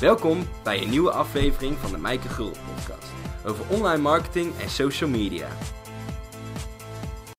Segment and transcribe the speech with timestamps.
[0.00, 3.12] Welkom bij een nieuwe aflevering van de Mijke Gul podcast
[3.44, 5.48] over online marketing en social media.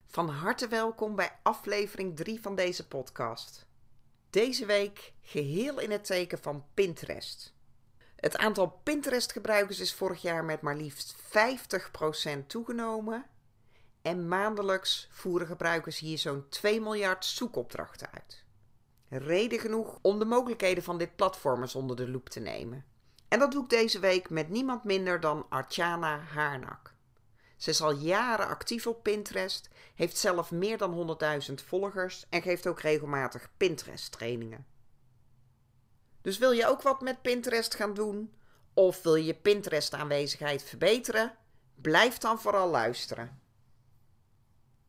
[0.07, 3.65] Van harte welkom bij aflevering 3 van deze podcast.
[4.29, 7.53] Deze week geheel in het teken van Pinterest.
[8.15, 11.15] Het aantal Pinterest-gebruikers is vorig jaar met maar liefst
[12.35, 13.25] 50% toegenomen.
[14.01, 18.45] En maandelijks voeren gebruikers hier zo'n 2 miljard zoekopdrachten uit.
[19.09, 22.85] Reden genoeg om de mogelijkheden van dit platform eens onder de loep te nemen.
[23.27, 26.93] En dat doe ik deze week met niemand minder dan Artjana Haarnak.
[27.57, 31.17] Ze is al jaren actief op Pinterest, heeft zelf meer dan
[31.49, 34.65] 100.000 volgers en geeft ook regelmatig Pinterest-trainingen.
[36.21, 38.33] Dus wil je ook wat met Pinterest gaan doen?
[38.73, 41.35] Of wil je Pinterest-aanwezigheid verbeteren?
[41.75, 43.39] Blijf dan vooral luisteren.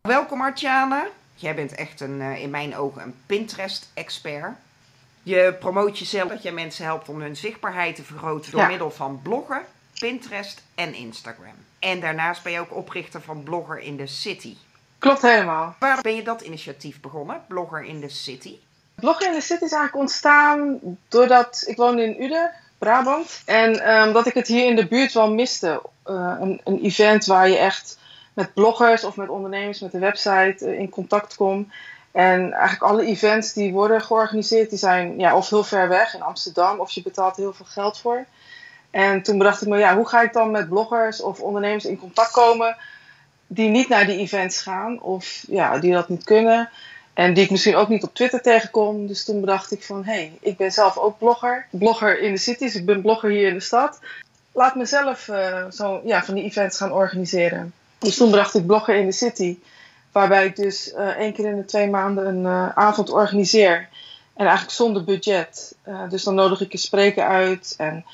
[0.01, 1.09] Welkom Artjana.
[1.41, 4.53] Jij bent echt een, eh, in mijn ogen een Pinterest-expert.
[5.23, 8.67] Je promoot jezelf dat je mensen helpt om hun zichtbaarheid te vergroten door Ja.
[8.67, 9.63] middel van bloggen,
[9.99, 11.55] Pinterest en Instagram.
[11.79, 14.57] En daarnaast ben je ook oprichter van Blogger in the City.
[14.99, 15.75] Klopt helemaal.
[15.79, 17.43] Waar ben je dat initiatief begonnen?
[17.49, 18.55] Blogger in the City?
[18.95, 23.43] Bloggen in de City is eigenlijk ontstaan doordat ik woonde in Uden, Brabant.
[23.45, 25.83] En ehm, dat ik het hier in de buurt wel miste.
[26.03, 27.99] Eh, een, een event waar je echt
[28.39, 31.73] met bloggers of met ondernemers met de website eh, in contact komt.
[32.11, 36.23] En eigenlijk alle events die worden georganiseerd, die zijn ja, of heel ver weg in
[36.23, 38.25] Amsterdam, of je betaalt heel veel geld voor.
[38.91, 41.99] En toen bedacht ik me, ja, hoe ga ik dan met bloggers of ondernemers in
[41.99, 42.77] contact komen
[43.47, 46.71] die niet naar die events gaan of ja, die dat niet kunnen.
[47.15, 49.07] En die ik misschien ook niet op Twitter tegenkom.
[49.07, 51.67] Dus toen bedacht ik van, hé, hey, ik ben zelf ook blogger.
[51.71, 54.01] Blogger in de cities, ik ben blogger hier in de stad.
[54.53, 57.73] Laat mezelf eh zo, ja, van die events gaan organiseren.
[57.99, 59.59] Dus toen bedacht ik blogger in de city.
[60.13, 63.89] Waarbij ik dus eh, één keer in de twee maanden een eh, avond organiseer.
[64.35, 65.75] En eigenlijk zonder budget.
[65.83, 67.75] Eh, dus dan nodig ik een spreker uit.
[67.77, 68.05] En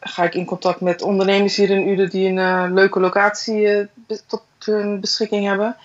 [0.00, 3.88] ga ik in contact met ondernemers hier in Uden die een leuke locatie
[4.26, 5.76] tot hun beschikking hebben.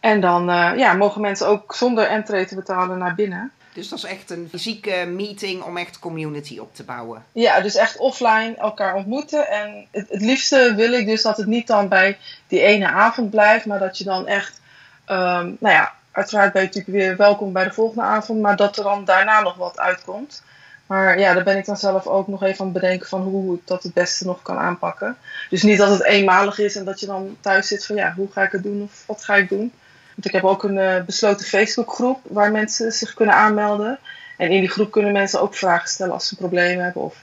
[0.00, 0.44] En dan
[0.76, 3.52] ja, mogen mensen ook zonder entree te betalen naar binnen.
[3.72, 7.24] Dus dat is echt een fysieke meeting om echt community op te bouwen.
[7.32, 9.48] Ja, dus echt offline elkaar ontmoeten.
[9.48, 13.66] En het, liefste wil ik dus dat het niet dan bij die ene avond blijft,
[13.66, 14.60] maar dat je dan echt,
[15.04, 18.76] ehm, nou ja, uiteraard ben je natuurlijk weer welkom bij de volgende avond, maar dat
[18.76, 20.42] er dan daarna nog wat uitkomt.
[20.86, 23.54] Maar ja, daar ben ik dan zelf ook nog even aan het bedenken van hoe
[23.54, 25.16] ik dat het beste nog kan aanpakken.
[25.50, 28.28] Dus niet dat het eenmalig is en dat je dan thuis zit van ja, hoe
[28.32, 29.72] ga ik het doen of wat ga ik doen.
[30.20, 33.98] Want ik heb ook een eh, besloten Facebookgroep waar mensen zich kunnen aanmelden.
[34.36, 37.22] En in die groep kunnen mensen ook vragen stellen als ze problemen hebben of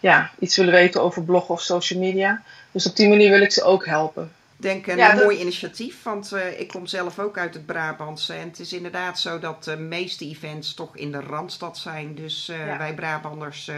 [0.00, 2.42] ja, iets willen weten over bloggen of social media.
[2.72, 4.32] Dus op die manier wil ik ze ook helpen.
[4.56, 7.66] Ik denk een Ja, dat- mooi initiatief, want eh, ik kom zelf ook uit het
[7.66, 8.34] Brabantse.
[8.34, 12.14] En het is inderdaad zo dat de meeste events toch in de Randstad zijn.
[12.14, 12.78] Dus eh, Ja.
[12.78, 13.76] wij Brabanders eh,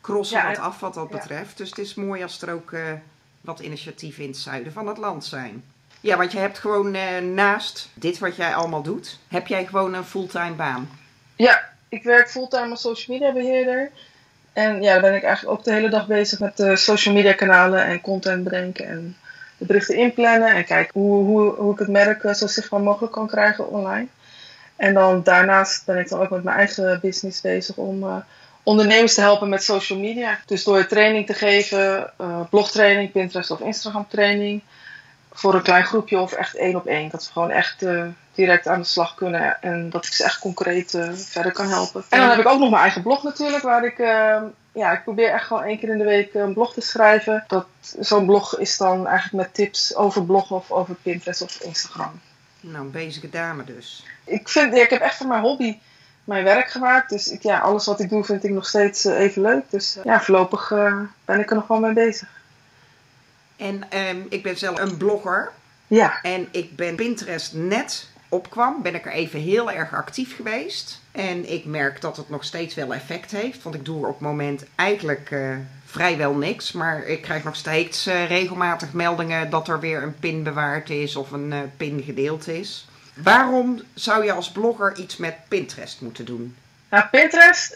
[0.00, 1.16] crossen Ja, wat af wat dat ja.
[1.16, 1.56] betreft.
[1.56, 2.82] Dus het is mooi als er ook eh,
[3.40, 5.64] wat initiatieven in het zuiden van het land zijn.
[6.00, 9.94] Ja, want je hebt gewoon eh, naast dit wat jij allemaal doet, heb jij gewoon
[9.94, 10.90] een fulltime baan.
[11.36, 13.90] Ja, ik werk fulltime als social media beheerder.
[14.52, 17.32] En ja, dan ben ik eigenlijk ook de hele dag bezig met de social media
[17.32, 19.16] kanalen en content bedenken en
[19.58, 23.12] de berichten inplannen en kijken hoe, hoe, hoe ik het merk eh, zo zichtbaar mogelijk
[23.12, 24.06] kan krijgen online.
[24.76, 28.16] En dan daarnaast ben ik dan ook met mijn eigen business bezig om eh,
[28.62, 30.38] ondernemers te helpen met social media.
[30.46, 32.12] Dus door training te geven,
[32.50, 34.62] blogtraining, Pinterest of Instagram training.
[35.32, 37.10] Voor een klein groepje of echt één op één.
[37.10, 38.04] Dat we gewoon echt eh,
[38.34, 42.04] direct aan de slag kunnen en dat ik ze echt concreet eh, verder kan helpen.
[42.08, 44.42] En dan heb ik ook nog mijn eigen blog natuurlijk, waar ik, eh,
[44.72, 47.44] ja, ik probeer echt gewoon één keer in de week een blog te schrijven.
[47.46, 47.66] Dat,
[48.00, 52.20] zo'n blog is dan eigenlijk met tips over bloggen of over Pinterest of Instagram.
[52.60, 54.06] Nou, een bezige dame dus.
[54.24, 55.78] Ik, vind, ja, ik heb echt van mijn hobby
[56.24, 57.10] mijn werk gemaakt.
[57.10, 59.64] Dus ik, ja, alles wat ik doe vind ik nog steeds eh, even leuk.
[59.70, 60.68] Dus ja, voorlopig
[61.24, 62.28] ben ik er nog wel mee bezig.
[63.60, 65.52] En ehm, ik ben zelf een blogger.
[65.86, 71.00] Ja, En ik ben Pinterest net opkwam, ben ik er even heel erg actief geweest.
[71.12, 73.62] En ik merk dat het nog steeds wel effect heeft.
[73.62, 76.72] Want ik doe er op het moment eigenlijk eh, vrijwel niks.
[76.72, 81.16] Maar ik krijg nog steeds eh, regelmatig meldingen dat er weer een pin bewaard is
[81.16, 82.88] of een eh, pin gedeeld is.
[83.14, 86.56] Waarom zou je als blogger iets met Pinterest moeten doen?
[86.90, 87.74] Nou, Pinterest,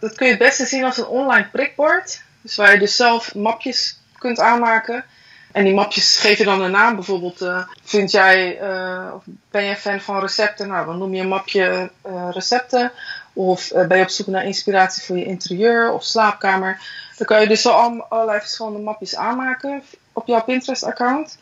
[0.00, 2.22] dat kun je het beste zien als een online prikbord.
[2.40, 5.04] Dus waar je dus zelf mapjes kunt aanmaken.
[5.52, 6.94] En die mapjes geef je dan een naam.
[6.94, 10.68] Bijvoorbeeld, eh, vind jij, eh, of ben jij fan van recepten?
[10.68, 12.92] Nou, dan noem je een mapje eh, recepten.
[13.32, 16.78] Of ben je op zoek naar inspiratie voor je interieur of slaapkamer.
[17.16, 19.82] Dan kan je dus al- allerlei verschillende mapjes aanmaken
[20.12, 21.38] op jouw Pinterest-account.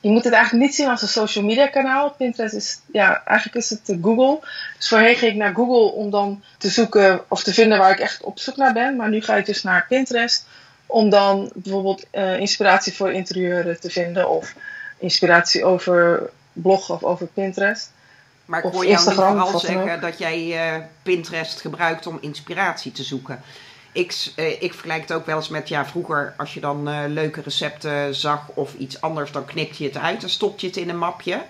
[0.00, 2.10] je moet het eigenlijk niet zien als een social media kanaal.
[2.10, 4.38] Pinterest is, ja, eigenlijk is het Google.
[4.78, 7.98] Dus voorheen ging ik naar Google om dan te zoeken of te vinden waar ik
[8.00, 8.96] echt op zoek naar ben.
[8.96, 10.46] Maar nu ga ik dus naar Pinterest
[10.92, 14.54] om dan bijvoorbeeld uh, inspiratie voor interieuren te vinden of
[14.98, 17.90] inspiratie over bloggen of over Pinterest.
[18.44, 23.42] Maar ik hoor jou vooral zeggen dat jij uh, Pinterest gebruikt om inspiratie te zoeken.
[23.92, 27.40] Ik, uh, ik vergelijk het ook wel eens met, ja, vroeger als je dan leuke
[27.40, 30.88] recepten zag of iets anders, dan knip je het uit en stop je het in
[30.88, 31.42] een mapje.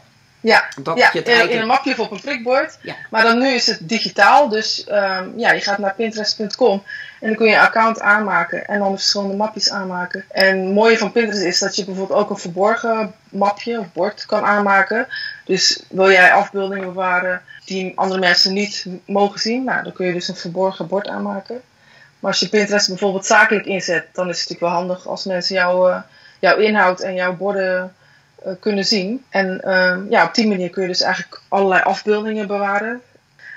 [0.43, 1.57] Ja, dat ja je het eigenlijk...
[1.57, 2.79] in een mapje of op een prikbord.
[2.81, 2.95] Ja.
[3.11, 6.83] Maar dan nu is het digitaal, dus um, ja, je gaat naar pinterest.com
[7.21, 10.25] en dan kun je een account aanmaken en dan verschillende mapjes aanmaken.
[10.31, 14.27] En het mooie van Pinterest is dat je bijvoorbeeld ook een verborgen mapje of bord
[14.27, 15.07] kan aanmaken.
[15.45, 20.13] Dus wil jij afbeeldingen bewaren die andere mensen niet mogen zien, nou, dan kun je
[20.13, 21.63] dus een verborgen bord aanmaken.
[22.21, 25.55] Maar als je Pinterest bijvoorbeeld zakelijk inzet, dan is het natuurlijk wel handig als mensen
[25.55, 26.01] jouw, uh,
[26.39, 27.95] jouw inhoud en jouw borden
[28.47, 29.25] uh, kunnen zien.
[29.29, 33.03] En uh, ja, op die manier kun je dus eigenlijk allerlei afbeeldingen bewaren.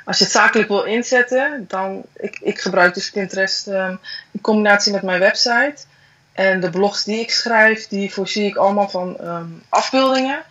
[0.05, 3.99] Als je het zakelijk wil inzetten, dan ik, ik gebruik dus Pinterest um,
[4.31, 5.75] in combinatie met mijn website.
[6.33, 10.43] En de blogs die ik schrijf, die voorzie ik allemaal van um, afbeeldingen.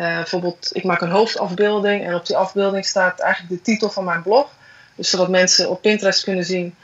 [0.00, 4.04] Uh, bijvoorbeeld, ik maak een hoofdafbeelding en op die afbeelding staat eigenlijk de titel van
[4.04, 4.50] mijn blog.
[4.94, 6.74] Dus zodat mensen op Pinterest kunnen zien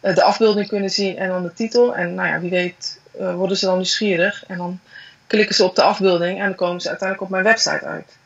[0.00, 1.94] eh, de afbeelding kunnen zien en dan de titel.
[1.94, 4.44] En nou ja, wie weet worden ze dan nieuwsgierig.
[4.46, 4.80] En dan
[5.28, 8.16] klikken ze op de afbeelding en dan komen ze uiteindelijk op mijn website uit.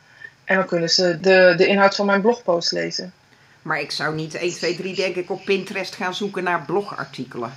[0.43, 3.13] En dan kunnen ze de, de inhoud van mijn blogpost lezen.
[3.61, 7.53] Maar ik zou niet 1, 2, 3 denk ik op Pinterest gaan zoeken naar blogartikelen.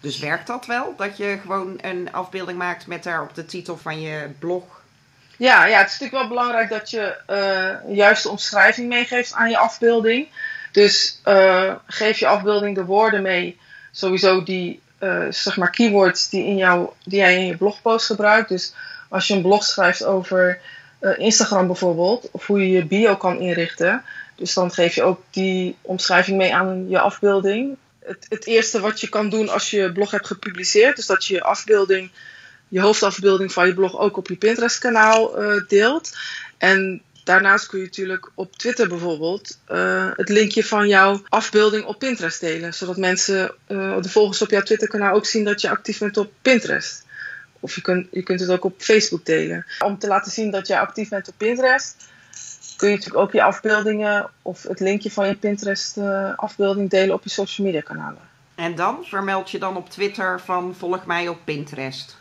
[0.00, 0.94] Dus werkt dat wel?
[0.96, 4.82] Dat je gewoon een afbeelding maakt met daar op de titel van je blog?
[5.36, 9.58] Ja, ja het is natuurlijk wel belangrijk dat je uh, juiste omschrijving meegeeft aan je
[9.58, 10.28] afbeelding.
[10.72, 13.58] Dus uh, geef je afbeelding de woorden mee,
[13.92, 18.48] sowieso die uh, zeg maar keywords die, in jou, die jij in je blogpost gebruikt.
[18.48, 18.74] Dus
[19.08, 20.60] als je een blog schrijft over
[21.00, 24.02] uh, Instagram bijvoorbeeld, of hoe je je bio kan inrichten,
[24.36, 27.76] dus dan geef je ook die omschrijving mee aan je afbeelding.
[27.98, 31.34] Het, het eerste wat je kan doen als je blog hebt gepubliceerd, is dat je
[31.34, 32.10] je afbeelding,
[32.68, 35.34] je hoofdafbeelding van je blog ook op je Pinterest-kanaal
[35.68, 36.16] deelt.
[36.58, 41.98] En Daarnaast kun je natuurlijk op Twitter bijvoorbeeld uh, het linkje van jouw afbeelding op
[41.98, 42.74] Pinterest delen.
[42.74, 46.16] Zodat mensen, uh, de volgers op jouw Twitter kanaal ook zien dat je actief bent
[46.16, 47.04] op Pinterest.
[47.60, 49.66] Of je kunt, je kunt het ook op Facebook delen.
[49.78, 51.96] Om te laten zien dat je actief bent op Pinterest,
[52.76, 57.14] kun je natuurlijk ook je afbeeldingen of het linkje van je Pinterest uh, afbeelding delen
[57.14, 58.20] op je social media kanalen.
[58.54, 62.16] En dan vermeld je dan op Twitter van volg mij op Pinterest.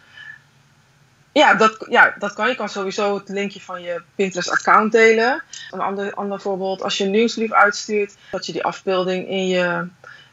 [1.33, 2.47] Ja dat, ja, dat kan.
[2.47, 5.43] Je kan sowieso het linkje van je Pinterest-account delen.
[5.71, 9.87] Een ander, ander voorbeeld, als je een nieuwsbrief uitstuurt, dat je die afbeelding in je,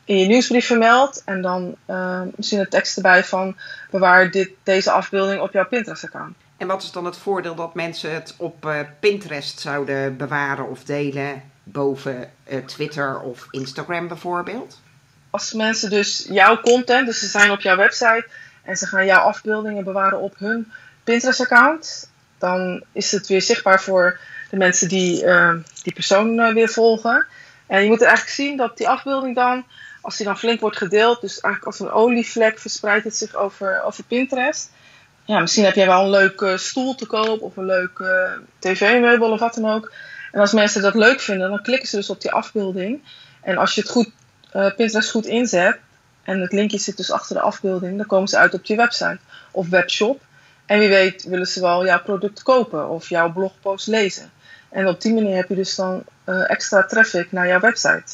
[0.04, 1.22] in je nieuwsbrief vermeldt.
[1.24, 3.56] En dan uh, misschien een tekst erbij van
[3.90, 6.36] bewaar dit, deze afbeelding op jouw Pinterest-account.
[6.56, 10.84] En wat is dan het voordeel dat mensen het op uh, Pinterest zouden bewaren of
[10.84, 14.80] delen boven uh, Twitter of Instagram bijvoorbeeld?
[15.30, 18.26] Als mensen dus jouw content, dus ze zijn op jouw website
[18.64, 20.72] en ze gaan jouw afbeeldingen bewaren op hun
[21.04, 24.18] Pinterest-account, dan is het weer zichtbaar voor
[24.50, 27.26] de mensen die uh, die persoon uh, weer volgen.
[27.66, 29.64] En je moet eigenlijk zien dat die afbeelding dan,
[30.00, 33.82] als die dan flink wordt gedeeld, dus eigenlijk als een olievlek verspreidt het zich over,
[33.82, 34.70] over Pinterest.
[35.24, 39.40] Ja, misschien heb jij wel een leuke stoel te koop of een leuke tv-meubel of
[39.40, 39.92] wat dan ook.
[40.32, 43.02] En als mensen dat leuk vinden, dan klikken ze dus op die afbeelding.
[43.42, 44.10] En als je het goed,
[44.50, 45.78] Pinterest goed inzet,
[46.22, 49.18] en het linkje zit dus achter de afbeelding, dan komen ze uit op je website
[49.50, 50.20] of webshop.
[50.70, 54.30] En wie weet willen ze wel jouw product kopen of jouw blogpost lezen.
[54.68, 58.04] En op die manier heb je dus dan uh, extra traffic naar jouw website.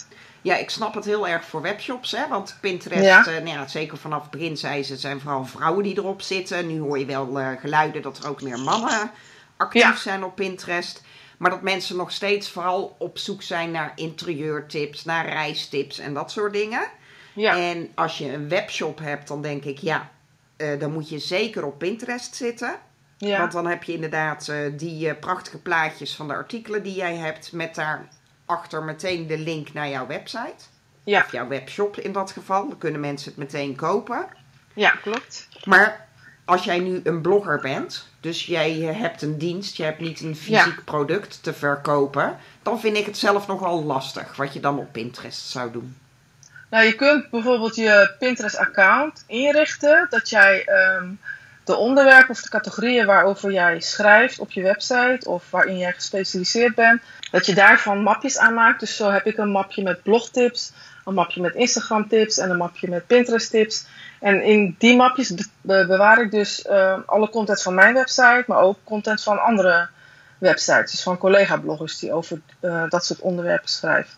[0.43, 2.29] Ja, ik snap het heel erg voor webshops, hè?
[2.29, 3.19] want Pinterest, ja.
[3.21, 6.23] Uh, nou ja, zeker vanaf het begin zei ze, het zijn vooral vrouwen die erop
[6.23, 6.67] zitten.
[6.67, 9.11] Nu hoor je wel uh, geluiden dat er ook meer mannen
[9.57, 9.97] actief ja.
[9.97, 11.03] zijn op Pinterest.
[11.39, 16.31] Maar dat mensen nog steeds vooral op zoek zijn naar interieurtips, naar reistips en dat
[16.31, 16.87] soort dingen.
[17.35, 17.57] Ja.
[17.57, 20.11] En als je een webshop hebt, dan denk ik, ja,
[20.57, 22.79] uh, dan moet je zeker op Pinterest zitten.
[23.17, 23.39] Ja.
[23.39, 27.17] Want dan heb je inderdaad uh, die uh, prachtige plaatjes van de artikelen die jij
[27.17, 30.65] hebt, met daarachter meteen de link naar jouw website.
[31.05, 31.23] Ja.
[31.25, 32.69] Of jouw webshop in dat geval.
[32.69, 34.27] Dan kunnen mensen het meteen kopen.
[34.75, 35.49] Ja, klopt.
[35.65, 36.07] Maar
[36.45, 40.37] als jij nu een blogger bent, dus jij hebt een dienst, je hebt niet een
[40.37, 40.83] fysiek ja.
[40.85, 45.49] product te verkopen, dan vind ik het zelf nogal lastig wat je dan op Pinterest
[45.49, 45.97] zou doen.
[46.71, 51.21] Nou, je kunt bijvoorbeeld je Pinterest-account inrichten dat jij um,
[51.65, 56.75] de onderwerpen of de categorieën waarover jij schrijft op je website of waarin jij gespecialiseerd
[56.75, 58.81] bent, dat je daarvan mapjes aanmaakt.
[58.81, 60.73] Dus zo heb ik een mapje met blogtips,
[61.05, 63.87] een mapje met Instagram tips en een mapje met Pinterest tips.
[64.21, 68.79] En in die mapjes bewaar ik dus uh, alle content van mijn website, maar ook
[68.85, 69.89] content van andere
[70.39, 70.91] websites.
[70.91, 74.13] Dus van collega-bloggers die over uh, dat soort onderwerpen schrijven.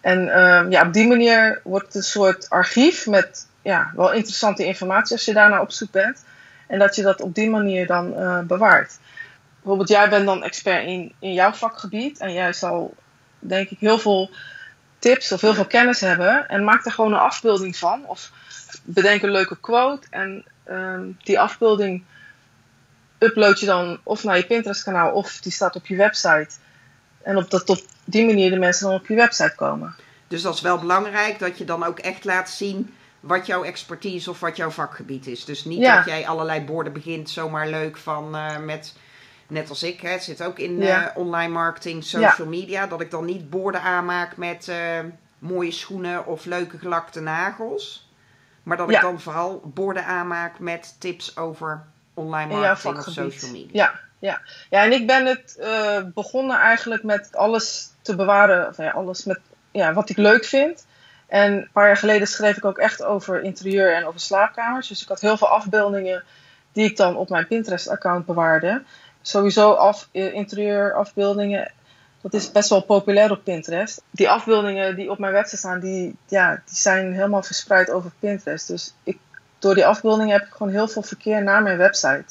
[0.00, 4.64] En uh, ja, op die manier wordt het een soort archief met ja, wel interessante
[4.64, 6.24] informatie als je daarna op zoek bent.
[6.66, 8.98] En dat je dat op die manier dan uh, bewaart.
[9.56, 12.18] Bijvoorbeeld, jij bent dan expert in, in jouw vakgebied.
[12.18, 12.94] En jij zal,
[13.38, 14.30] denk ik, heel veel
[14.98, 16.48] tips of heel veel kennis hebben.
[16.48, 18.06] En maak er gewoon een afbeelding van.
[18.06, 18.30] Of
[18.82, 20.06] bedenk een leuke quote.
[20.10, 22.04] En uh, die afbeelding
[23.18, 26.50] upload je dan of naar je Pinterest kanaal of die staat op je website.
[27.22, 29.94] En op, dat, op die manier de mensen dan op je website komen.
[30.28, 34.30] Dus dat is wel belangrijk dat je dan ook echt laat zien wat jouw expertise
[34.30, 35.44] of wat jouw vakgebied is.
[35.44, 38.96] Dus niet dat jij allerlei borden begint zomaar leuk van uh, met,
[39.46, 43.10] net als ik, hè, het zit ook in uh, online marketing, social media, dat ik
[43.10, 44.76] dan niet borden aanmaak met uh,
[45.38, 48.08] mooie schoenen of leuke gelakte nagels.
[48.62, 51.84] Maar dat ik dan vooral borden aanmaak met tips over
[52.14, 53.68] online marketing of social media.
[53.72, 54.40] Ja, ja.
[54.70, 55.58] ja, en ik ben het
[56.14, 60.86] begonnen eigenlijk met alles te bewaren, of ja, alles met ja, wat ik leuk vind.
[61.26, 64.88] En een paar jaar geleden schreef ik ook echt over interieur en over slaapkamers.
[64.88, 66.24] Dus ik had heel veel afbeeldingen
[66.72, 68.82] die ik dan op mijn Pinterest-account bewaarde.
[69.22, 71.72] Sowieso af, eh, interieurafbeeldingen,
[72.20, 74.02] dat is best wel populair op Pinterest.
[74.10, 78.66] Die afbeeldingen die op mijn website staan, die, ja, die zijn helemaal verspreid over Pinterest.
[78.66, 79.18] Dus ik,
[79.58, 82.24] door die afbeeldingen heb ik gewoon heel veel verkeer naar mijn website.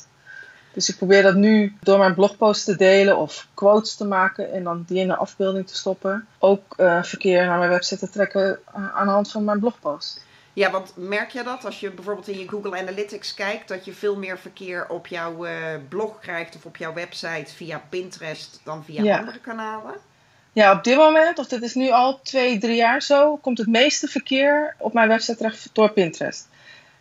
[0.74, 4.64] Dus ik probeer dat nu door mijn blogpost te delen of quotes te maken en
[4.64, 6.28] dan die in de afbeelding te stoppen.
[6.40, 10.26] Ook uh, verkeer naar mijn website te trekken uh, aan de hand van mijn blogpost.
[10.54, 13.94] Ja, want merk je dat als je bijvoorbeeld in je Google Analytics kijkt, dat je
[13.94, 15.52] veel meer verkeer op jouw uh,
[15.90, 19.20] blog krijgt of op jouw website via Pinterest dan via ja.
[19.20, 19.94] andere kanalen?
[20.54, 23.68] Ja, op dit moment, of dit is nu al twee, drie jaar zo, komt het
[23.68, 26.48] meeste verkeer op mijn website terecht door Pinterest.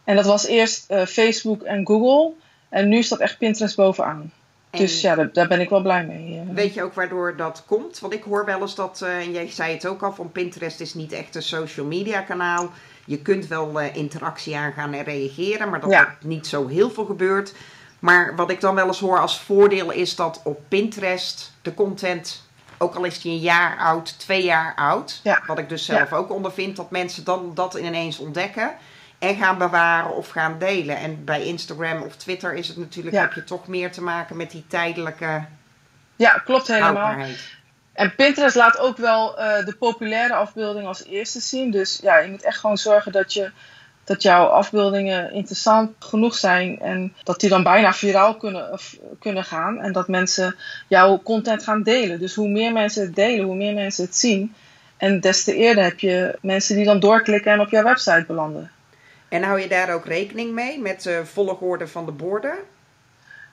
[0.05, 2.33] En dat was eerst Facebook en Google.
[2.69, 4.33] En nu staat echt Pinterest bovenaan.
[4.71, 6.39] dus ja, daar, daar, ben ik wel blij mee.
[6.39, 6.55] Eh.
[6.55, 7.99] Weet je ook waardoor dat komt?
[7.99, 10.81] Want ik hoor wel eens dat, uh, en jij zei het ook al, van Pinterest
[10.81, 12.71] is niet echt een social media kanaal.
[13.05, 16.17] Je kunt wel uh, interactie aangaan en reageren, maar dat ja.
[16.21, 17.55] niet zo heel veel gebeurt.
[17.99, 22.43] Maar wat ik dan wel eens hoor als voordeel is dat op Pinterest de content,
[22.79, 25.43] ook al is die een jaar oud, twee jaar oud, ja.
[25.47, 28.75] wat ik dus zelf ook ondervind, dat mensen dan dat ineens ontdekken
[29.19, 30.97] en gaan bewaren of gaan delen.
[30.97, 34.51] En bij Instagram of Twitter is het natuurlijk, heb je toch meer te maken met
[34.51, 35.45] die tijdelijke.
[36.17, 37.17] Ja, klopt helemaal.
[37.93, 41.71] En Pinterest laat ook wel uh, de populaire afbeelding als eerste zien.
[41.71, 43.51] Dus ja, je moet echt gewoon zorgen dat, je,
[44.05, 46.81] dat jouw afbeeldingen interessant genoeg zijn.
[46.81, 49.81] En dat die dan bijna viraal kunnen, of, kunnen gaan.
[49.81, 50.57] En dat mensen
[50.89, 52.19] jouw content gaan delen.
[52.19, 54.55] Dus hoe meer mensen het delen, hoe meer mensen het zien.
[54.97, 58.71] En des te eerder heb je mensen die dan doorklikken en op jouw website belanden.
[59.29, 62.57] En hou je daar ook rekening mee met de volgorde van de borden?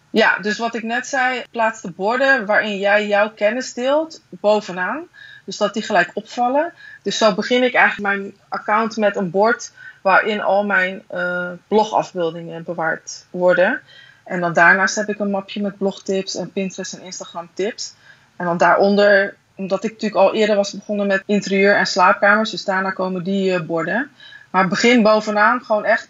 [0.10, 5.08] Ja, dus wat ik net zei, plaats de borden waarin jij jouw kennis deelt bovenaan.
[5.46, 6.74] Dus dat die gelijk opvallen.
[7.02, 12.64] Dus zo begin ik eigenlijk mijn account met een bord waarin al mijn uh, blogafbeeldingen
[12.64, 13.82] bewaard worden.
[14.24, 17.94] En dan daarnaast heb ik een mapje met blogtips en Pinterest en Instagram tips.
[18.36, 22.66] En dan daaronder, omdat ik natuurlijk al eerder was begonnen met interieur en slaapkamers, dus
[22.66, 24.12] daarna komen die uh, borden.
[24.56, 26.10] Maar begin bovenaan gewoon echt,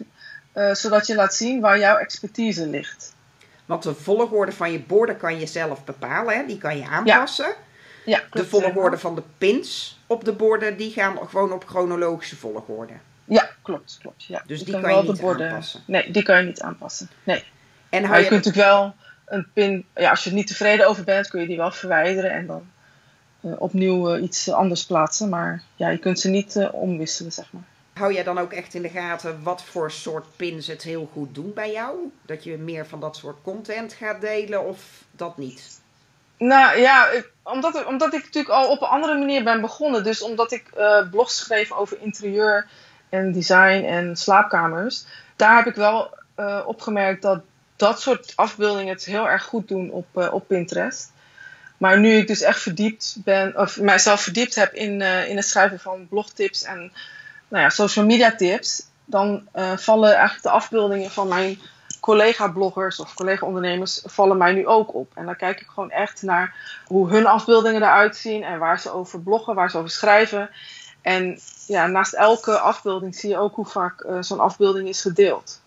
[0.54, 3.14] uh, zodat je laat zien waar jouw expertise ligt.
[3.64, 6.46] Want de volgorde van je borden kan je zelf bepalen, hè?
[6.46, 7.44] die kan je aanpassen.
[7.44, 7.54] Ja.
[8.04, 12.92] ja de volgorde van de pins op de borden, die gaan gewoon op chronologische volgorde.
[13.24, 14.24] Ja, klopt, klopt.
[14.24, 14.42] Ja.
[14.46, 15.82] Dus die, die kan, je niet borden, aanpassen?
[15.86, 17.10] Nee, die kan je niet aanpassen.
[17.24, 17.44] Nee.
[17.88, 18.94] En maar je, je kunt natuurlijk wel
[19.26, 22.30] een pin, ja, als je er niet tevreden over bent, kun je die wel verwijderen
[22.30, 22.66] en dan
[23.40, 25.28] uh, opnieuw uh, iets anders plaatsen.
[25.28, 27.74] Maar ja, je kunt ze niet uh, omwisselen, zeg maar.
[27.96, 31.34] Hou jij dan ook echt in de gaten wat voor soort pins het heel goed
[31.34, 32.12] doen bij jou?
[32.22, 34.78] Dat je meer van dat soort content gaat delen of
[35.10, 35.80] dat niet?
[36.38, 37.08] Nou ja,
[37.42, 40.04] omdat, omdat ik natuurlijk al op een andere manier ben begonnen.
[40.04, 42.66] Dus omdat ik uh, blogs schreef over interieur
[43.08, 45.04] en design en slaapkamers.
[45.36, 47.40] Daar heb ik wel uh, opgemerkt dat
[47.76, 51.12] dat soort afbeeldingen het heel erg goed doen op, uh, op Pinterest.
[51.78, 55.80] Maar nu ik dus echt verdiept ben, of mijzelf verdiept heb in, in het schrijven
[55.80, 56.92] van blogtips en
[57.48, 61.60] nou ja, social media tips, dan uh, vallen eigenlijk de afbeeldingen van mijn
[62.00, 65.12] collega-bloggers of collega-ondernemers vallen mij nu ook op.
[65.14, 66.54] En dan kijk ik gewoon echt naar
[66.86, 70.50] hoe hun afbeeldingen eruit zien en waar ze over bloggen, waar ze over schrijven.
[71.02, 75.60] En ja, naast elke afbeelding zie je ook hoe vaak uh, zo'n afbeelding is gedeeld.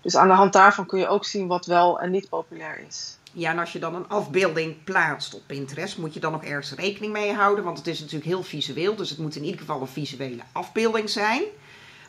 [0.00, 3.16] Dus aan de hand daarvan kun je ook zien wat wel en niet populair is.
[3.32, 6.72] Ja, en als je dan een afbeelding plaatst op Pinterest, moet je dan nog ergens
[6.74, 7.64] rekening mee houden.
[7.64, 11.10] Want het is natuurlijk heel visueel, dus het moet in ieder geval een visuele afbeelding
[11.10, 11.42] zijn.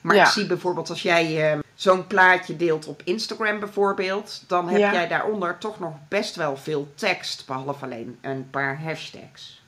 [0.02, 0.24] Maar Ja.
[0.24, 4.92] ik zie bijvoorbeeld als jij eh, zo'n plaatje deelt op Instagram bijvoorbeeld, dan heb Ja.
[4.94, 9.62] jij daaronder toch nog best wel veel tekst, behalve alleen een paar hashtags.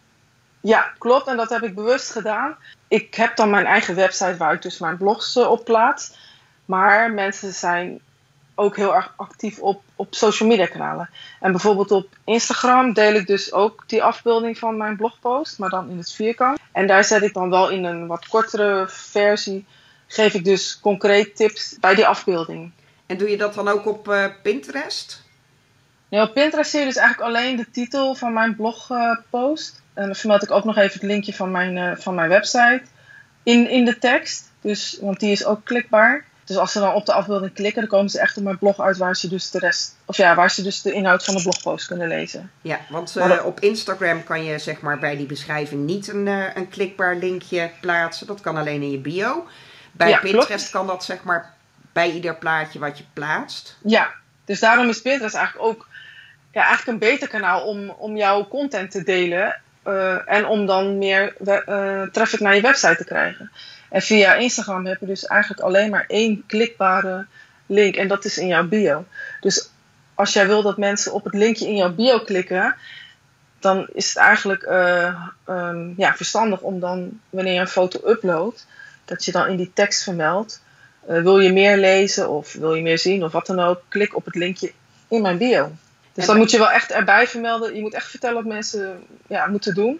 [0.61, 1.27] Ja, klopt.
[1.27, 2.55] En dat heb ik bewust gedaan.
[2.87, 6.17] Ik heb dan mijn eigen website waar ik dus mijn blogs eh, op plaats.
[6.65, 7.99] Maar mensen zijn
[8.55, 11.09] ook heel erg actief op, op social media kanalen.
[11.39, 15.89] En bijvoorbeeld op Instagram deel ik dus ook die afbeelding van mijn blogpost, maar dan
[15.89, 16.59] in het vierkant.
[16.71, 19.65] En daar zet ik dan wel in een wat kortere versie,
[20.07, 22.71] geef ik dus concreet tips bij die afbeelding.
[23.05, 25.23] En doe je dat dan ook op eh, Pinterest?
[26.09, 29.81] Nee, op Pinterest zie je dus eigenlijk alleen de titel van mijn blogpost.
[29.93, 32.81] en dan vermeld ik ook nog even het linkje van mijn, eh, van mijn website
[33.43, 34.51] in, in de tekst.
[34.61, 36.25] Dus, want die is ook klikbaar.
[36.45, 38.79] Dus als ze dan op de afbeelding klikken, dan komen ze echt op mijn blog
[38.79, 41.41] uit waar ze dus de rest, of ja, waar ze dus de inhoud van de
[41.41, 42.51] blogpost kunnen lezen.
[42.61, 46.27] Ja, want eh, dat- op Instagram kan je zeg maar bij die beschrijving niet een,
[46.27, 48.27] eh, een klikbaar linkje plaatsen.
[48.27, 49.47] Dat kan alleen in je bio.
[49.91, 50.69] Bij Ja, Pinterest klopt.
[50.69, 51.53] kan dat zeg maar
[51.93, 53.77] bij ieder plaatje wat je plaatst.
[53.83, 54.09] Ja,
[54.45, 55.87] dus daarom is Pinterest eigenlijk ook
[56.51, 59.61] ja, eigenlijk een beter kanaal om, om jouw content te delen.
[59.83, 63.51] eh, en om dan meer we- traffic naar je website te krijgen.
[63.93, 67.25] En via Instagram heb je dus eigenlijk alleen maar één klikbare
[67.65, 67.95] link.
[67.95, 69.05] En dat is in jouw bio.
[69.39, 69.69] Dus
[70.13, 72.75] als jij wil dat mensen op het linkje in jouw bio klikken.
[73.59, 78.67] Dan is het eigenlijk eh, ehm, ja, verstandig om dan, wanneer je een foto uploadt,
[79.05, 80.61] dat je dan in die tekst vermeldt.
[81.07, 84.15] eh, wil je meer lezen of wil je meer zien of wat dan ook, klik
[84.15, 84.71] op het linkje
[85.07, 85.71] in mijn bio.
[86.13, 87.75] Dus En dan moet je wel echt erbij vermelden.
[87.75, 89.99] Je moet echt vertellen wat mensen ja, moeten doen.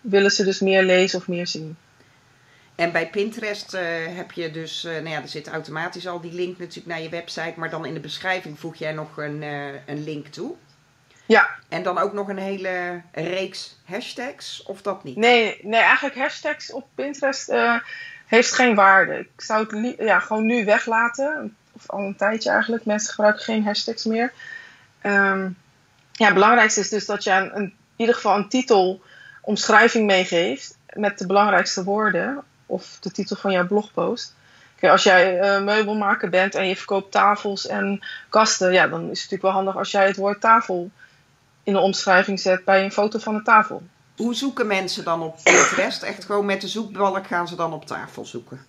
[0.00, 1.76] Willen ze dus meer lezen of meer zien?
[2.74, 3.82] En bij Pinterest eh,
[4.16, 7.08] heb je dus, eh, nou ja, er zit automatisch al die link natuurlijk naar je
[7.08, 7.52] website.
[7.56, 10.54] Maar dan in de beschrijving voeg jij nog een, eh, een link toe.
[11.26, 15.16] Ja, En dan ook nog een hele reeks hashtags, of dat niet?
[15.16, 17.52] nee, nee eigenlijk hashtags op Pinterest
[18.26, 19.18] heeft geen waarde.
[19.18, 21.56] Ik zou het ja, gewoon nu weglaten.
[21.72, 22.84] Of al een tijdje eigenlijk.
[22.84, 24.32] Mensen gebruiken geen hashtags meer.
[25.00, 25.48] Ehm,
[26.12, 29.02] ja, het belangrijkste is dus dat je een- in ieder geval een titel,
[29.40, 30.78] omschrijving meegeeft.
[30.92, 32.42] Met de belangrijkste woorden.
[32.66, 34.34] Of de titel van jouw blogpost.
[34.76, 38.72] Kijk, als jij eh, meubelmaker bent en je verkoopt tafels en kasten.
[38.72, 40.90] Ja, dan is het natuurlijk wel handig als jij het woord tafel
[41.62, 43.82] in de omschrijving zet bij een foto van de tafel.
[44.16, 46.02] Hoe zoeken mensen dan op Pinterest?
[46.02, 48.66] Echt gewoon met de zoekbalk gaan ze dan op tafel zoeken.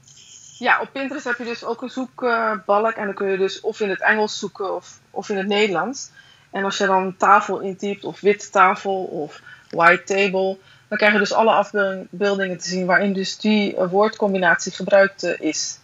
[0.58, 2.94] Ja, op Pinterest heb je dus ook een zoekbalk.
[2.96, 6.10] En dan kun je dus of in het Engels zoeken of, of in het Nederlands.
[6.52, 10.58] En als je dan tafel intypt, of witte tafel, of white table,
[10.98, 15.80] dan krijg je dus alle afbeeldingen te zien waarin dus die woordcombinatie gebruikt eh, is.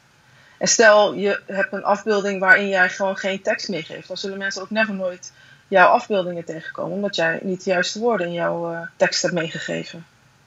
[0.57, 4.37] En stel je hebt een afbeelding waarin jij gewoon geen tekst meer geeft, dan zullen
[4.37, 5.31] mensen ook never nooit
[5.67, 10.05] jouw afbeeldingen tegenkomen, omdat jij niet de juiste woorden in jouw eh, tekst hebt meegegeven.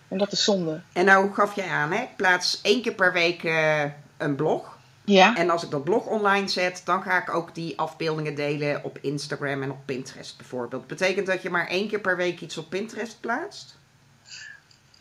[0.08, 0.80] En dat is zonde.
[0.92, 2.02] En nou gaf jij aan, hè?
[2.02, 3.82] ik plaats één keer per week eh,
[4.16, 4.78] een blog.
[5.04, 5.36] Ja.
[5.36, 8.98] En als ik dat blog online zet, dan ga ik ook die afbeeldingen delen op
[9.00, 10.86] Instagram en op Pinterest bijvoorbeeld.
[10.86, 13.82] Betekent dat je maar één keer per week iets op Pinterest plaatst?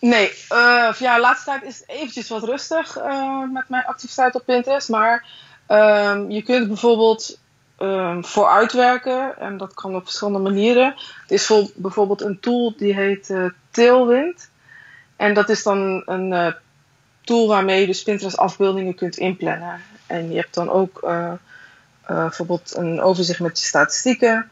[0.03, 4.35] Nee, eh, ja, de laatste tijd is het eventjes wat rustig eh, met mijn activiteit
[4.35, 4.89] op Pinterest.
[4.89, 5.25] Maar
[5.67, 7.39] ehm, je kunt bijvoorbeeld
[7.77, 9.39] ehm, voor uitwerken.
[9.39, 10.93] En dat kan op verschillende manieren.
[11.21, 14.49] Het is voor, bijvoorbeeld een tool die heet eh, Tailwind.
[15.15, 16.55] En dat is dan een
[17.21, 19.81] tool waarmee je dus Pinterest afbeeldingen kunt inplannen.
[20.07, 20.99] En je hebt dan ook
[22.07, 24.51] bijvoorbeeld een overzicht met je statistieken.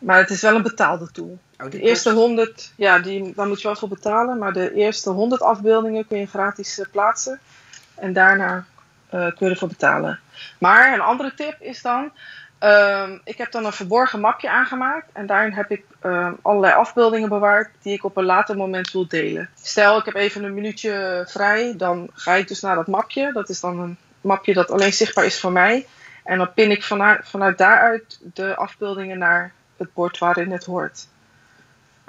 [0.00, 1.38] Maar het is wel een betaalde tool.
[1.58, 4.38] Oh, De eerste kost- 100, ja, die, daar moet je wel voor betalen.
[4.38, 7.38] Maar de eerste 100 afbeeldingen kun je gratis eh, plaatsen.
[7.94, 8.64] En daarna
[9.08, 10.18] eh, kun je ervoor betalen.
[10.58, 12.12] Maar een andere tip is dan.
[12.58, 15.06] ehm, ik heb dan een verborgen mapje aangemaakt.
[15.12, 19.08] En daarin heb ik ehm, allerlei afbeeldingen bewaard die ik op een later moment wil
[19.08, 19.48] delen.
[19.62, 21.74] Stel, ik heb even een minuutje vrij.
[21.76, 23.32] Dan ga ik dus naar dat mapje.
[23.32, 25.86] Dat is dan een mapje dat alleen zichtbaar is voor mij.
[26.24, 31.06] En dan pin ik vanuit, vanuit daaruit de afbeeldingen naar het bord waarin het hoort.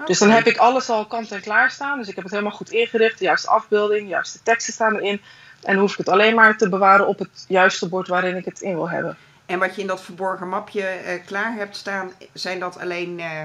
[0.05, 1.97] Dus dan heb ik alles al kant en klaar staan.
[1.97, 3.19] Dus ik heb het helemaal goed ingericht.
[3.19, 5.21] De juiste afbeelding, de juiste teksten staan erin.
[5.63, 8.45] En dan hoef ik het alleen maar te bewaren op het juiste bord waarin ik
[8.45, 9.17] het in wil hebben.
[9.45, 13.43] En wat je in dat verborgen mapje eh, klaar hebt staan, zijn dat alleen eh,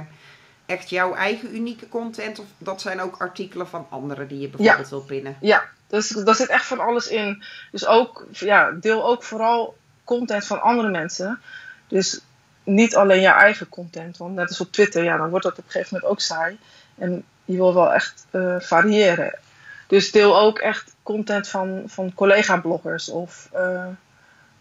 [0.67, 2.39] echt jouw eigen unieke content?
[2.39, 5.37] Of dat zijn ook artikelen van anderen die je bijvoorbeeld wil pinnen?
[5.41, 7.45] Ja, dus daar zit echt van alles in.
[7.71, 11.41] Dus ook, ja, deel ook vooral content van andere mensen.
[11.89, 12.21] Dus
[12.67, 14.17] niet alleen jouw eigen content.
[14.17, 16.59] Want net als op Twitter, ja, dan wordt dat op een gegeven moment ook saai.
[16.99, 19.39] En je wil wel echt eh, variëren.
[19.87, 23.87] Dus deel ook echt content van, van collega-bloggers of eh,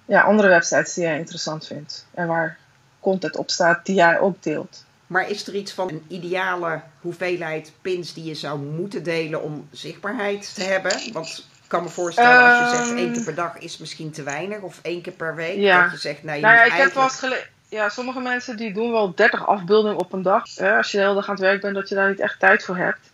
[0.06, 2.08] ja, andere websites die jij interessant vindt.
[2.14, 2.58] En waar
[3.00, 4.84] content op staat die jij ook deelt.
[5.08, 9.68] Maar is er iets van een ideale hoeveelheid pins die je zou moeten delen om
[9.72, 11.14] zichtbaarheid te hebben?
[11.14, 12.98] Want ik kan me voorstellen als je zegt Ehm.
[12.98, 15.58] één keer per dag is misschien te weinig of één keer per week.
[15.58, 15.84] Ja.
[15.84, 17.42] Dat je zegt nee, je Nou ja, moet ik heb wel eigenlijk...
[17.42, 20.56] eens Ja, sommige mensen die doen wel 30 afbeeldingen op een dag.
[20.56, 22.40] Hè, als je de hele dag aan het werk bent, dat je daar niet echt
[22.40, 23.12] tijd voor hebt.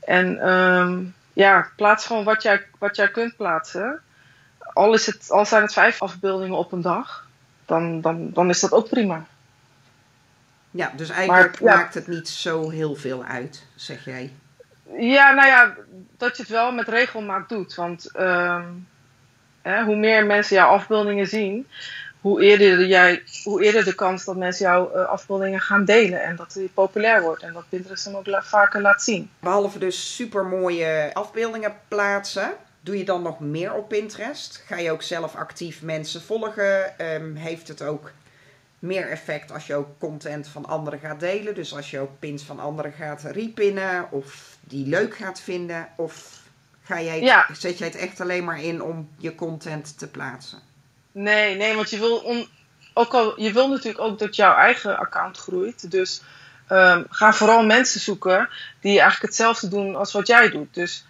[0.00, 4.00] En ehm, ja, plaats gewoon wat jij, wat jij kunt plaatsen.
[4.58, 7.26] Al, is het, al zijn het vijf afbeeldingen op een dag,
[7.64, 9.24] dan, dan, dan is dat ook prima.
[10.70, 11.76] Ja, dus eigenlijk Maar, ja.
[11.76, 14.32] maakt het niet zo heel veel uit, zeg jij.
[14.98, 15.74] Ja, nou ja,
[16.16, 17.74] dat je het wel met regelmaat doet.
[17.74, 18.64] Want ehm,
[19.62, 21.66] hè, hoe meer mensen jouw afbeeldingen zien,
[22.26, 26.22] hoe eerder, jij, hoe eerder de kans dat mensen jouw eh, afbeeldingen gaan delen.
[26.22, 27.42] En dat die populair wordt.
[27.42, 29.30] En dat Pinterest hem ook la- vaker laat zien.
[29.40, 34.62] Behalve dus super mooie afbeeldingen plaatsen, doe je dan nog meer op Pinterest?
[34.66, 36.98] Ga je ook zelf actief mensen volgen?
[36.98, 38.10] Ehm, heeft het ook
[38.78, 41.54] meer effect als je ook content van anderen gaat delen?
[41.54, 45.88] Dus als je ook pins van anderen gaat repinnen of die leuk gaat vinden?
[45.96, 46.40] Of
[46.82, 47.46] ga jij Ja.
[47.52, 50.58] zet jij het echt alleen maar in om je content te plaatsen?
[51.18, 52.48] Nee, nee, want je wil, on-
[52.94, 55.90] ook al, je wil natuurlijk ook dat jouw eigen account groeit.
[55.90, 56.22] Dus
[56.68, 58.48] ehm, ga vooral mensen zoeken
[58.80, 60.74] die eigenlijk hetzelfde doen als wat jij doet.
[60.74, 61.04] Dus,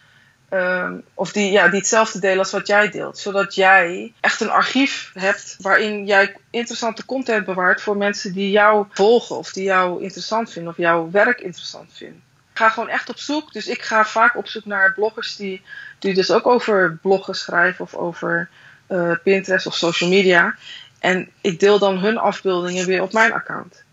[0.49, 3.19] ehm, of die, ja, die hetzelfde delen als wat jij deelt.
[3.19, 8.87] Zodat jij echt een archief hebt waarin jij interessante content bewaart voor mensen die jou
[8.91, 9.37] volgen.
[9.37, 12.23] Of die jou interessant vinden of jouw werk interessant vinden.
[12.55, 13.53] Ga gewoon echt op zoek.
[13.53, 15.63] Dus ik ga vaak op zoek naar bloggers die,
[15.99, 18.49] die dus ook over bloggen schrijven of over
[18.87, 20.55] eh, Pinterest of social media.
[20.99, 23.85] En ik deel dan hun afbeeldingen weer op mijn account.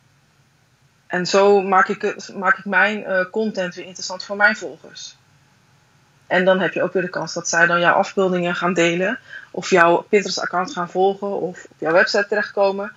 [1.08, 5.16] En zo maak ik, maak ik mijn eh, content weer interessant voor mijn volgers.
[6.28, 9.20] En dan heb je ook weer de kans dat zij dan jouw afbeeldingen gaan delen.
[9.52, 11.40] Of jouw Pinterest-account gaan volgen.
[11.40, 12.92] Of op jouw website terechtkomen.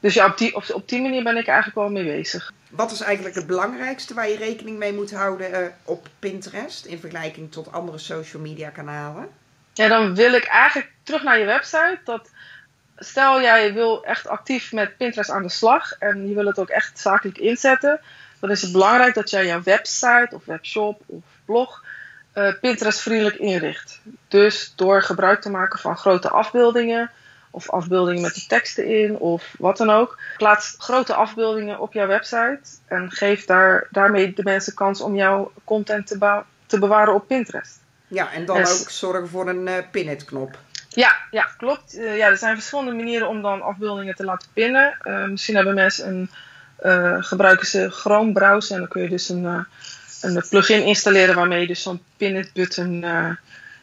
[0.00, 2.52] Dus ja, op die, op, op die manier ben ik eigenlijk wel mee bezig.
[2.70, 6.98] Wat is eigenlijk het belangrijkste waar je rekening mee moet houden eh, op Pinterest in
[6.98, 9.28] vergelijking tot andere social media kanalen?
[9.76, 11.98] Ja, dan wil ik eigenlijk terug naar je website.
[12.04, 12.30] Dat,
[12.98, 16.68] stel jij wil echt actief met Pinterest aan de slag en je wil het ook
[16.68, 18.00] echt zakelijk inzetten.
[18.40, 21.84] Dan is het belangrijk dat jij jouw website of webshop of blog
[22.32, 24.00] eh, Pinterest vriendelijk inricht.
[24.28, 27.10] Dus door gebruik te maken van grote afbeeldingen
[27.50, 30.18] of afbeeldingen met de teksten in of wat dan ook.
[30.36, 35.52] Plaats grote afbeeldingen op jouw website en geef daar, daarmee de mensen kans om jouw
[35.64, 36.06] content
[36.66, 37.84] te bewaren op Pinterest.
[38.08, 38.80] Ja, en dan Yes.
[38.80, 40.58] ook zorgen voor een eh pin-it knop.
[40.88, 41.96] Ja, ja klopt.
[41.98, 44.96] Eh, ja, er zijn verschillende manieren om dan afbeeldingen te laten pinnen.
[45.00, 46.30] Eh, misschien hebben mensen een,
[47.24, 49.66] gebruiken ze Chrome browser en dan kun je dus een,
[50.20, 53.04] een plugin installeren waarmee je dus zo'n pin-it button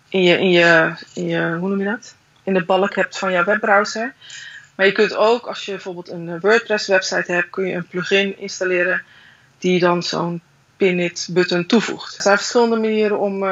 [0.09, 2.15] in, je, in, je, in je, hoe noem je dat?
[2.43, 4.13] In de balk hebt van jouw webbrowser.
[4.75, 8.37] Maar je kunt ook, als je bijvoorbeeld een WordPress website hebt, kun je een plugin
[8.37, 9.03] installeren
[9.57, 10.41] die dan zo'n
[10.77, 12.15] pin-it button toevoegt.
[12.17, 13.43] Er zijn verschillende manieren om,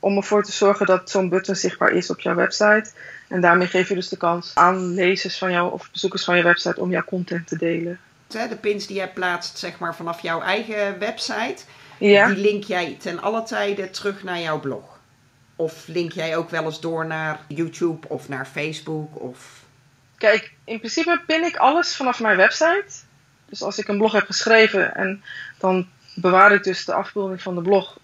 [0.00, 2.90] om ervoor te zorgen dat zo'n button zichtbaar is op jouw website.
[3.28, 6.42] En daarmee geef je dus de kans aan lezers van jou of bezoekers van je
[6.42, 8.00] website om jouw content te delen.
[8.26, 11.56] De pins die jij plaatst zeg maar, vanaf jouw eigen website,
[11.98, 14.98] Ja, die link jij ten alle tijden terug naar jouw blog.
[15.56, 19.20] Of link jij ook wel eens door naar YouTube of naar Facebook?
[19.20, 19.62] Of...
[20.16, 22.86] kijk, in principe pin ik alles vanaf mijn website.
[23.48, 25.22] Dus als ik een blog heb geschreven en
[25.58, 27.98] dan bewaar ik dus de afbeelding van de blog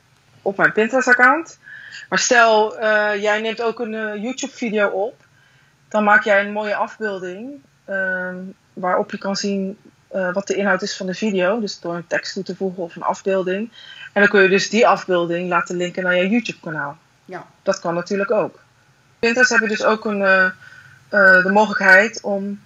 [0.47, 1.59] op mijn Pinterest-account.
[2.09, 5.25] Maar stel, eh, jij neemt ook een eh, YouTube-video op,
[5.89, 8.37] dan maak jij een mooie afbeelding ehm,
[8.73, 9.79] waarop je kan zien
[10.09, 11.61] eh, wat de inhoud is van de video.
[11.61, 13.71] Dus door een tekst toe te voegen of een afbeelding.
[14.13, 16.97] En dan kun je dus die afbeelding laten linken naar je YouTube-kanaal.
[17.25, 17.47] Ja.
[17.63, 18.59] Dat kan natuurlijk ook.
[19.19, 20.19] Pinterest heb je dus ook een,
[21.09, 22.61] de mogelijkheid om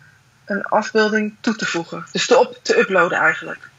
[0.45, 2.05] een afbeelding toe te voegen.
[2.13, 3.70] Dus te, op, te uploaden eigenlijk.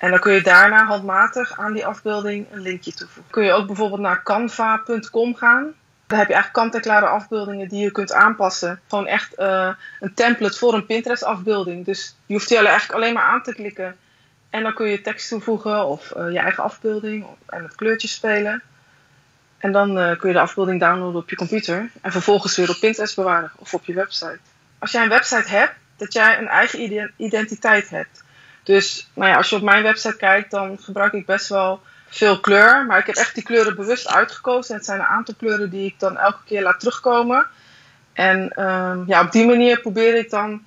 [0.00, 3.32] En dan kun je daarna handmatig aan die afbeelding een linkje toevoegen.
[3.32, 5.72] Kun je ook bijvoorbeeld naar canva.com gaan.
[6.06, 8.80] Daar heb je eigenlijk kant-en-klare afbeeldingen die je kunt aanpassen.
[8.88, 9.68] Gewoon echt eh,
[10.00, 11.84] een template voor een Pinterest afbeelding.
[11.84, 13.96] Dus je hoeft die eigenlijk alleen maar aan te klikken.
[14.50, 18.62] En dan kun je tekst toevoegen of eh, je eigen afbeelding en met kleurtjes spelen.
[19.58, 21.90] En dan eh, kun je de afbeelding downloaden op je computer.
[22.00, 24.38] En vervolgens weer op Pinterest bewaren of op je website.
[24.78, 28.22] Als jij een website hebt, dat jij een eigen ide- identiteit hebt.
[28.70, 32.40] Dus nou ja, als je op mijn website kijkt, dan gebruik ik best wel veel
[32.40, 32.86] kleur.
[32.86, 34.70] Maar ik heb echt die kleuren bewust uitgekozen.
[34.70, 37.46] En het zijn een aantal kleuren die ik dan elke keer laat terugkomen.
[38.12, 40.64] En ehm, ja, op die manier probeer ik dan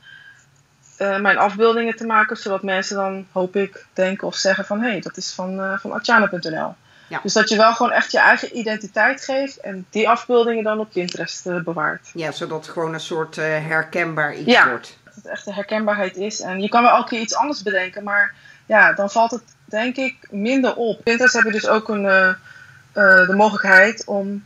[0.98, 2.38] eh, mijn afbeeldingen te maken.
[2.38, 4.82] Zodat mensen dan, hoop ik, denken of zeggen van...
[4.82, 6.76] Hé, hey, dat is van, eh van Atjana.nl.
[7.08, 7.20] Ja.
[7.24, 10.90] Dus dat je wel gewoon echt je eigen identiteit geeft en die afbeeldingen dan op
[10.94, 12.10] Pinterest eh, bewaart.
[12.14, 14.70] Ja, zodat het gewoon een soort herkenbaar iets Ja.
[14.70, 14.98] wordt.
[15.16, 16.42] Dat het echt de herkenbaarheid is.
[16.42, 18.34] En je kan wel elke keer iets anders bedenken, maar
[18.66, 21.04] ja, dan valt het denk ik minder op.
[21.04, 24.44] Pinterest heb je dus ook een, eh, eh, de mogelijkheid om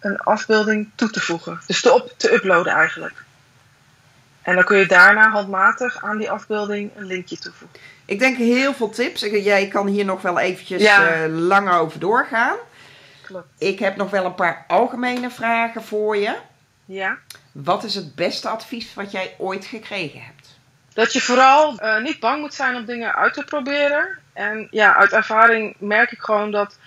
[0.00, 1.60] een afbeelding toe te voegen.
[1.66, 3.24] Dus te, op, te uploaden eigenlijk.
[4.42, 7.78] En dan kun je daarna handmatig aan die afbeelding een linkje toevoegen.
[8.04, 9.20] Ik denk heel veel tips.
[9.20, 11.08] Jij kan hier nog wel eventjes Ja.
[11.08, 12.56] eh, langer over doorgaan.
[13.22, 13.46] Klopt.
[13.58, 16.34] Ik heb nog wel een paar algemene vragen voor je.
[16.88, 17.18] Ja.
[17.52, 20.58] Wat is het beste advies wat jij ooit gekregen hebt?
[20.92, 24.18] Dat je vooral eh, niet bang moet zijn om dingen uit te proberen.
[24.32, 26.78] En ja, uit ervaring merk ik gewoon dat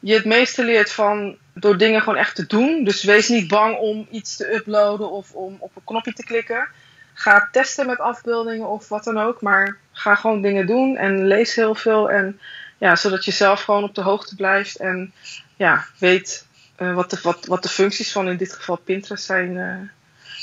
[0.00, 2.84] je het meeste leert van door dingen gewoon echt te doen.
[2.84, 6.68] Dus wees niet bang om iets te uploaden of om op een knopje te klikken.
[7.12, 9.40] Ga testen met afbeeldingen of wat dan ook.
[9.40, 12.10] Maar ga gewoon dingen doen en lees heel veel.
[12.10, 12.40] En
[12.78, 14.76] ja, zodat je zelf gewoon op de hoogte blijft.
[14.76, 15.12] En
[15.56, 16.45] ja, weet
[16.76, 19.54] eh, wat, de, wat, wat de functies van in dit geval Pinterest zijn.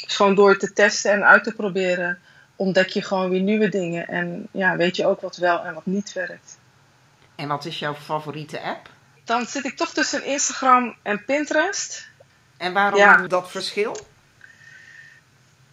[0.06, 2.20] dus gewoon door te testen en uit te proberen
[2.56, 4.08] ontdek je gewoon weer nieuwe dingen.
[4.08, 6.58] En ja, weet je ook wat wel en wat niet werkt.
[7.36, 8.90] En wat is jouw favoriete app?
[9.24, 12.08] Dan zit ik toch tussen Instagram en Pinterest.
[12.58, 13.18] En waarom Ja.
[13.28, 13.98] dat verschil?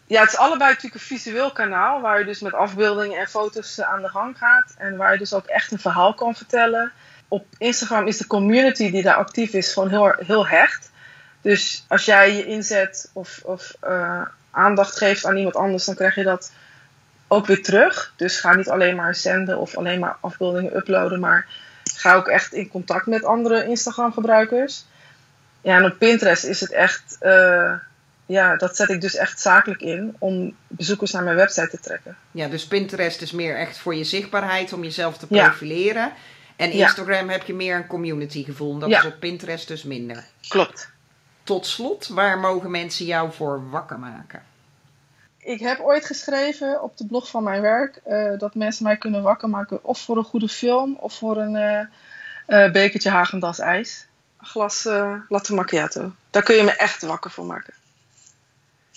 [0.07, 2.01] Ja, het is allebei natuurlijk een visueel kanaal.
[2.01, 4.75] Waar je dus met afbeeldingen en foto's aan de gang gaat.
[4.79, 6.93] En waar je dus ook echt een verhaal kan vertellen.
[7.31, 10.91] Op Instagram is de community die daar actief is gewoon heel, heel hecht.
[11.41, 16.15] Dus als jij je inzet of, of eh, aandacht geeft aan iemand anders, dan krijg
[16.15, 16.53] je dat
[17.29, 18.13] ook weer terug.
[18.17, 21.47] Dus ga niet alleen maar zenden of alleen maar afbeeldingen uploaden, maar
[21.95, 24.85] ga ook echt in contact met andere Instagram gebruikers.
[25.61, 27.73] Ja, en op Pinterest is het echt, eh,
[28.27, 32.17] ja, dat zet ik dus echt zakelijk in om bezoekers naar mijn website te trekken.
[32.31, 35.55] Ja, dus Pinterest is meer echt voor je zichtbaarheid, om jezelf te Ja.
[36.61, 36.87] En Ja.
[36.87, 38.73] Instagram heb je meer een community gevoel.
[38.73, 38.99] En dat Ja.
[38.99, 40.25] is op Pinterest dus minder.
[40.49, 40.91] Klopt.
[41.45, 44.43] Tot slot, waar mogen mensen jou voor wakker maken?
[45.39, 49.23] Ik heb ooit geschreven op de blog van mijn werk eh, dat mensen mij kunnen
[49.23, 51.81] wakker maken of voor een goede film of voor een eh,
[52.65, 54.07] eh, bekertje Hagendas ijs.
[54.41, 56.13] Een glas eh, latte macchiato.
[56.31, 57.75] Daar kun je me echt wakker voor maken.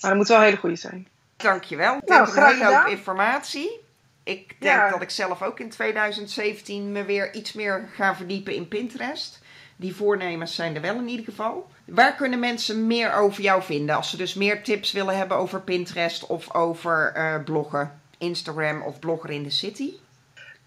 [0.01, 1.07] Maar dat moet wel een hele goede zijn.
[1.37, 1.95] Dankjewel.
[1.97, 3.79] Ik Nou, heb een graag hele hoop informatie.
[4.23, 4.89] Ik denk Ja.
[4.89, 9.41] dat ik zelf ook in 2017 me weer iets meer ga verdiepen in Pinterest.
[9.75, 11.71] Die voornemens zijn er wel in ieder geval.
[11.85, 13.95] Waar kunnen mensen meer over jou vinden?
[13.95, 18.99] Als ze dus meer tips willen hebben over Pinterest of over eh, bloggen, Instagram of
[18.99, 19.93] blogger in de city.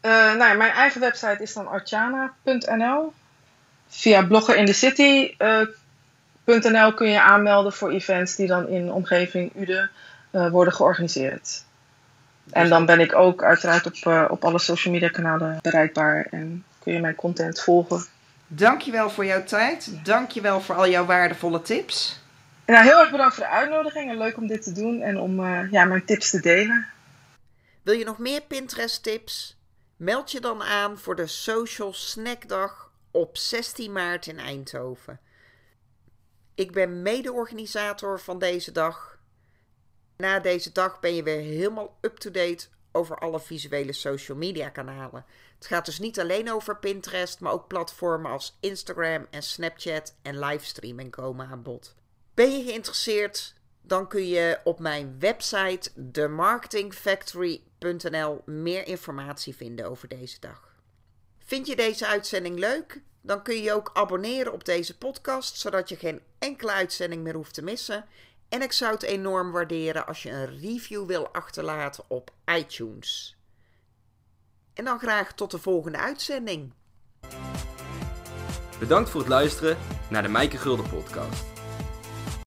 [0.01, 3.13] Eh, nou ja, mijn eigen website is dan archana.nl.
[3.89, 9.91] Via bloggerinthecity.nl kun je aanmelden voor events die dan in omgeving Uden
[10.31, 11.65] eh, worden georganiseerd.
[12.51, 16.65] En dan ben ik ook uiteraard op, eh, op alle social media kanalen bereikbaar en
[16.79, 18.05] kun je mijn content volgen.
[18.47, 20.05] Dankjewel voor jouw tijd.
[20.05, 22.21] Dankjewel voor al jouw waardevolle tips.
[22.67, 25.45] Nou, heel erg bedankt voor de uitnodiging en leuk om dit te doen en om
[25.45, 26.87] eh, ja, mijn tips te delen.
[27.83, 29.57] Wil je nog meer Pinterest tips?
[29.97, 35.21] Meld je dan aan voor de Social Snackdag op 16 maart in Eindhoven.
[36.55, 39.16] Ik ben mede-organisator van deze dag.
[40.17, 45.25] Na deze dag ben je weer helemaal up-to-date over alle visuele social media kanalen.
[45.55, 50.39] Het gaat dus niet alleen over Pinterest, maar ook platformen als Instagram en Snapchat en
[50.39, 51.95] livestreaming komen aan bod.
[52.35, 53.55] Ben je geïnteresseerd?
[53.83, 60.75] Dan kun je op mijn website themarketingfactory.nl meer informatie vinden over deze dag.
[61.39, 63.01] Vind je deze uitzending leuk?
[63.21, 67.35] Dan kun je je ook abonneren op deze podcast, zodat je geen enkele uitzending meer
[67.35, 68.05] hoeft te missen.
[68.49, 73.37] En ik zou het enorm waarderen als je een review wil achterlaten op iTunes.
[74.75, 76.73] En dan graag tot de volgende uitzending.
[78.79, 79.77] Bedankt voor het luisteren
[80.11, 81.56] naar de Mijke Gulden podcast.